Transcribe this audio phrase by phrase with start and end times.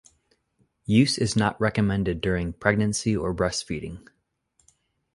[0.87, 4.07] Use is not recommended during pregnancy or breastfeeding.